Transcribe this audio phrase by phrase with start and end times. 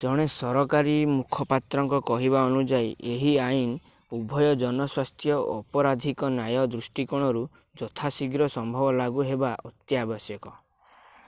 [0.03, 3.75] ଜଣେ ସରକାରୀ ମୁଖପାତ୍ରଙ୍କ କହିବା ଅନୁଯାୟୀ ଏହି ଆଇନ
[4.21, 7.47] ଉଭୟ ଜନସ୍ୱାସ୍ଥ୍ୟ ଓ ଅପରାଧିକ ନ୍ୟାୟ ଦୃଷ୍ଟିକୋଣରୁ
[7.85, 10.57] ଯଥାଶୀଘ୍ର ସମ୍ଭବ ଲାଗୁ ହେବା ଅତ୍ୟାବଶ୍ୟକ